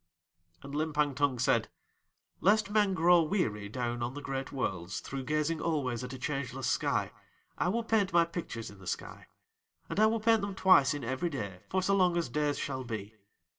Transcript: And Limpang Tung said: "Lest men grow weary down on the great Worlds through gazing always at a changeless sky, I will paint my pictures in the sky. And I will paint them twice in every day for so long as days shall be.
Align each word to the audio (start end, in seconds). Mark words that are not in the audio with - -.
And 0.63 0.73
Limpang 0.73 1.13
Tung 1.15 1.37
said: 1.37 1.69
"Lest 2.39 2.71
men 2.71 2.95
grow 2.95 3.21
weary 3.21 3.69
down 3.69 4.01
on 4.01 4.15
the 4.15 4.21
great 4.23 4.51
Worlds 4.51 4.99
through 4.99 5.25
gazing 5.25 5.61
always 5.61 6.03
at 6.03 6.11
a 6.13 6.17
changeless 6.17 6.65
sky, 6.65 7.11
I 7.59 7.69
will 7.69 7.83
paint 7.83 8.11
my 8.11 8.25
pictures 8.25 8.71
in 8.71 8.79
the 8.79 8.87
sky. 8.87 9.27
And 9.91 9.99
I 9.99 10.07
will 10.07 10.19
paint 10.19 10.41
them 10.41 10.55
twice 10.55 10.95
in 10.95 11.03
every 11.03 11.29
day 11.29 11.59
for 11.69 11.83
so 11.83 11.95
long 11.95 12.17
as 12.17 12.29
days 12.29 12.57
shall 12.57 12.83
be. 12.83 13.13